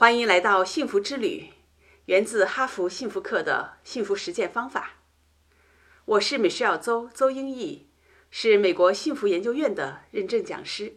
[0.00, 1.50] 欢迎来到幸福之旅，
[2.06, 5.02] 源自哈佛幸福课的幸福实践方法。
[6.06, 7.90] 我是 Michelle 邹邹英毅，
[8.30, 10.94] 是美国幸福研究院的认证讲师。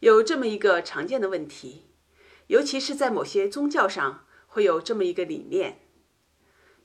[0.00, 1.86] 有这么一个常见的问题，
[2.48, 5.80] 尤其是在某些宗教上，会有这么一个理念：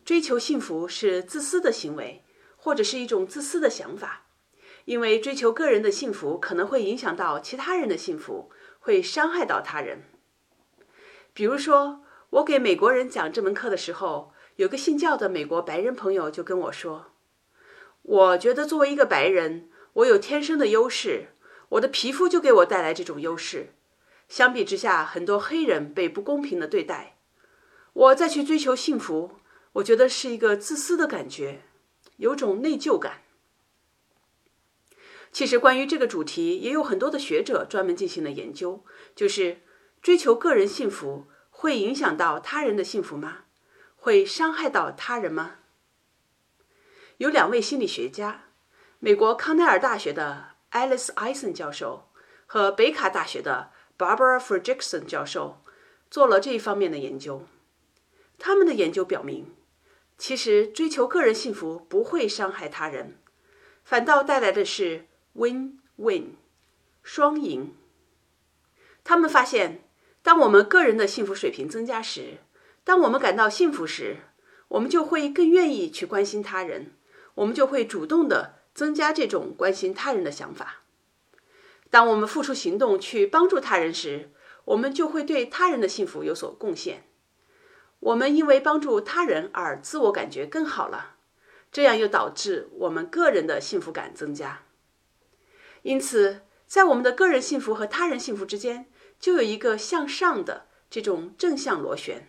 [0.06, 2.24] 追求幸福是自私的行为，
[2.56, 4.28] 或者是一种自私的想法，
[4.86, 8.50] 因为追求个人的幸福可能会影响到其他人的幸福，
[8.80, 10.04] 会伤害到他人。
[11.34, 17.14] 比如说，我给美国人讲这门课的时候，有个信教的美国白人朋友就跟我说
[18.04, 21.30] ：“我觉得作为一个白人，我有天生的优势，
[21.70, 23.74] 我的皮肤就给我带来这种优势。
[24.28, 27.18] 相比之下，很多黑人被不公平的对待。
[27.94, 29.32] 我再去追求幸福，
[29.74, 31.62] 我觉得是一个自私的感觉，
[32.18, 33.22] 有种内疚感。”
[35.32, 38.84] 其实，关于这个主题，也有很多的学者专门进行了研究，
[39.16, 39.62] 就是。
[40.02, 43.46] 追求个人幸福会影响到他人的幸福吗？
[43.96, 45.58] 会伤害到他人吗？
[47.18, 48.46] 有两位心理学家，
[48.98, 52.10] 美国康奈尔大学的 Alice Eisen 教授
[52.48, 55.64] 和北卡大学的 Barbara Fredrickson 教授
[56.10, 57.46] 做了这一方面的研究。
[58.40, 59.56] 他们的研究表明，
[60.18, 63.20] 其实追求个人幸福不会伤害他人，
[63.84, 65.06] 反倒带来的是
[65.36, 66.38] win-win，
[67.04, 67.76] 双赢。
[69.04, 69.84] 他们发现。
[70.24, 72.38] 当我们个人的幸福水平增加时，
[72.84, 74.18] 当我们感到幸福时，
[74.68, 76.94] 我们就会更愿意去关心他人，
[77.36, 80.84] 我们就会主动的增加这种关心他人的想法。
[81.90, 84.32] 当我们付出行动去帮助他人时，
[84.66, 87.08] 我们就会对他人的幸福有所贡献。
[88.00, 91.16] 我们因为帮助他人而自我感觉更好了，
[91.72, 94.64] 这样又导致我们个人的幸福感增加。
[95.82, 98.91] 因此，在我们的个人幸福和他人幸福之间。
[99.22, 102.28] 就有一个向上的这种正向螺旋。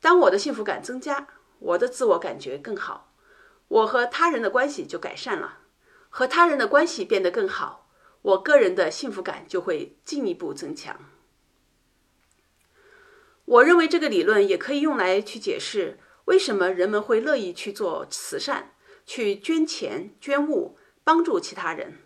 [0.00, 1.26] 当我的幸福感增加，
[1.58, 3.12] 我的自我感觉更好，
[3.66, 5.58] 我和他人的关系就改善了，
[6.08, 7.90] 和他人的关系变得更好，
[8.22, 10.96] 我个人的幸福感就会进一步增强。
[13.44, 21.98] 我认为这个理论也可以用来去解释为什么人们会乐意去做慈善，去捐钱、捐物，帮助其他人。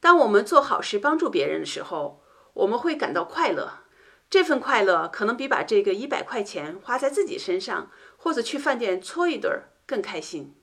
[0.00, 2.19] 当我们做好事帮助别人的时候，
[2.60, 3.84] 我们会感到快乐，
[4.28, 10.54] 这份快乐可能比把这个一百块钱花在自己身上，或者去饭店搓一顿更开心。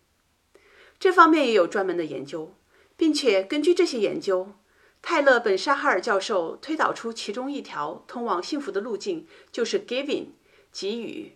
[0.99, 2.55] 这方面也有专门的研究，
[2.95, 4.53] 并且根据这些研究，
[5.01, 10.27] 泰勒·本沙哈尔教授推导出其中一条通往幸福的路径，就是 giving，
[10.71, 11.35] 给予。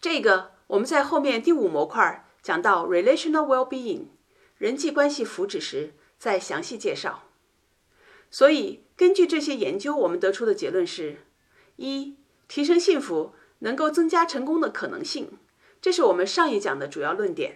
[0.00, 4.06] 这个我们在后面第五模块讲到 relational well-being，
[4.58, 7.28] 人际关系福祉时再详细介绍。
[8.30, 11.18] 所以，根据这些研究，我们得出的结论是：
[11.76, 12.16] 一、
[12.46, 15.36] 提升幸福能够增加成功的可能性，
[15.82, 17.54] 这是我们上一讲的主要论点；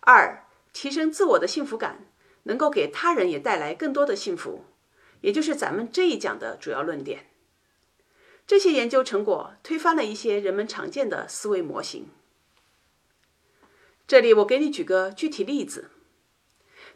[0.00, 2.06] 二、提升自我的幸福感
[2.44, 4.64] 能够给他人也带来更多的幸福，
[5.22, 7.26] 也就是咱们这一讲的主要论点。
[8.46, 12.08] 这些研究成果推翻了一些人们常见的思维模型。
[14.06, 15.90] 这里我给你举个具体例子：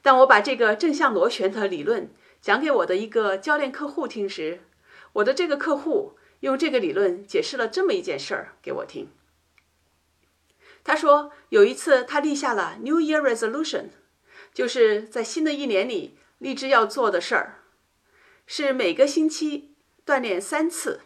[0.02, 2.14] 当我把这个正向螺旋的理论。
[2.44, 4.60] 讲给我的一个教练客户听时，
[5.15, 9.10] 我的这个客户用这个理论解释了这么一件事儿给我听。
[10.84, 13.87] 他说，有一次他立下了 New Year Resolution，
[14.53, 17.62] 就是在新的一年里立志要做的事儿，
[18.47, 19.75] 是每个星期
[20.05, 21.00] 锻炼三次。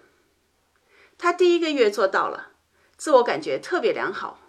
[1.16, 2.55] 他第一个月做到了，
[2.97, 4.41] 自我感觉特别良好。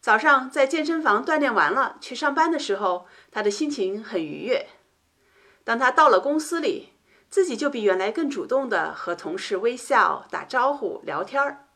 [0.00, 4.68] 早上在健身房锻炼完了去上班的时候，他的心情很愉悦。
[5.64, 6.90] 当他到了公司里，
[7.28, 11.66] 自己就比原来更主动的和同事微笑、打招呼、聊天儿，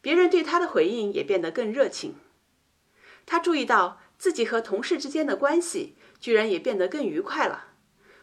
[0.00, 2.14] 别人对他的回应也变得更热情。
[3.24, 7.68] 他注意到自己和同事之间的关系居然也变得更愉快了，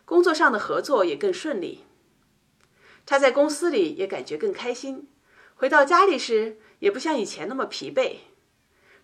[0.06, 1.86] 工作上的合作也更顺利。
[3.06, 5.09] 他在公司里也感觉更开心，
[5.55, 8.17] 回到家里时也不像以前那么疲惫。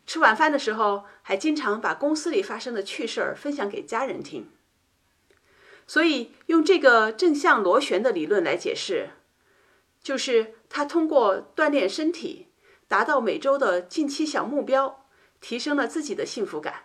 [0.06, 4.52] 吃晚饭的时候，还经常把公司里发生的趣事儿分享给家人听。
[5.88, 9.10] 所以，用这个正向螺旋的理论来解释，
[10.02, 12.48] 就是他通过锻炼身体，
[12.88, 15.06] 达到每周的近期小目标，
[15.40, 16.84] 提升了自己的幸福感，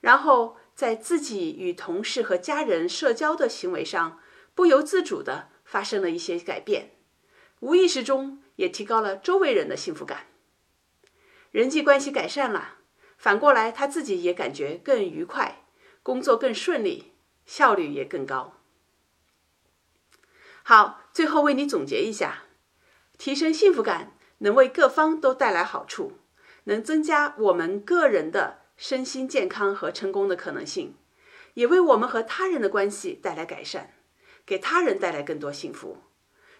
[0.00, 4.18] 然后在自己与同事和家人社交的行为上，
[4.54, 6.92] 不由自主的发生了一些改变，
[7.60, 10.28] 无意识中也提高了周围人的幸福感，
[11.50, 12.78] 人际关系改善了，
[13.18, 15.66] 反过来他自己也感觉更愉快，
[16.02, 17.11] 工作更顺利。
[17.46, 18.54] 效率也更高。
[20.62, 22.44] 好，最后为你总结一下：
[23.18, 26.18] 提升幸福感能为各方都带来好处，
[26.64, 30.96] 能增加我们个人的身心健康和成功的可能性，
[31.54, 33.94] 也为我们和他人的关系带来改善，
[34.46, 35.98] 给他人带来更多幸福，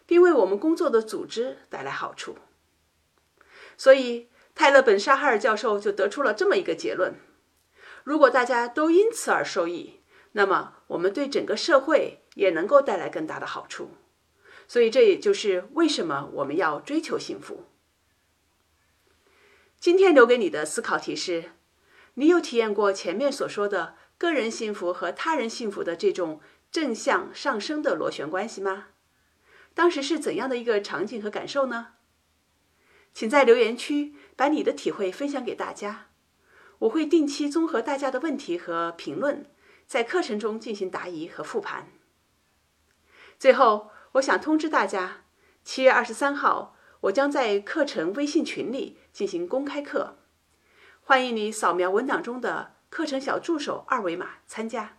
[0.04, 2.36] 并为我们工作的组织带来好处。
[3.76, 7.14] 所以，泰勒·本·沙哈尔教授就得出了这么一个结论：
[8.04, 10.01] 如果大家都因此而受益，
[10.32, 13.90] 那么我们对整个社会也能够带来更大的好处。
[14.66, 17.64] 所以，这也就是为什么我们要追求幸福。
[19.78, 21.52] 今天留给你的思考题是：
[22.14, 26.40] 你有体验过前面所说的个人幸福和他人幸福的这种
[26.70, 28.86] 正向上升的螺旋关系吗？
[29.74, 31.94] 当时是怎样的一个场景和感受呢？
[33.12, 36.06] 请在留言区把你的体会分享给大家，
[36.78, 39.44] 我会定期综合大家的问题和评论，
[39.92, 41.88] 在课程中进行答疑和复盘。
[43.38, 45.24] 最后，我想通知大家，
[45.64, 50.16] 七月二十三号，我将在课程微信群里进行公开课，
[51.02, 54.96] 欢迎你扫描文档中的课程小助手二维码参加。